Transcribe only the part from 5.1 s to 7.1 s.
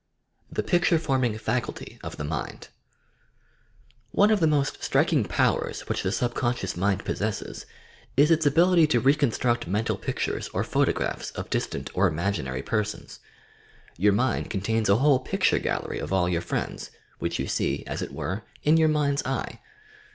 powers which the subconscious mind